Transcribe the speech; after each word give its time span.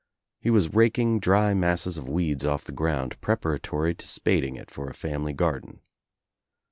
He 0.39 0.49
was 0.49 0.73
raking 0.73 1.19
dry 1.19 1.53
mas 1.53 1.85
l 1.85 1.91
scs 1.93 1.97
of 1.99 2.09
weeds 2.09 2.43
off 2.43 2.63
the 2.63 2.71
ground 2.71 3.21
preparatory 3.21 3.93
to 3.93 4.07
spading 4.07 4.57
I 4.57 4.63
it 4.63 4.71
for 4.71 4.89
a 4.89 4.95
family 4.95 5.33
garden. 5.33 5.79